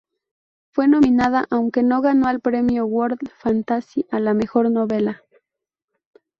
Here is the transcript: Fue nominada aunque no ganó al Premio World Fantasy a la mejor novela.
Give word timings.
Fue 0.71 0.87
nominada 0.87 1.45
aunque 1.51 1.83
no 1.83 2.01
ganó 2.01 2.25
al 2.27 2.39
Premio 2.39 2.87
World 2.87 3.19
Fantasy 3.37 4.07
a 4.09 4.19
la 4.19 4.33
mejor 4.33 4.71
novela. 4.71 5.21